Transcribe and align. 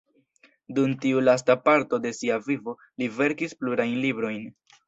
Dum 0.77 0.95
tiu 1.03 1.19
lasta 1.25 1.57
parto 1.67 2.01
de 2.07 2.13
sia 2.21 2.41
vivo 2.49 2.77
li 3.03 3.13
verkis 3.21 3.57
plurajn 3.61 3.97
librojn. 4.09 4.43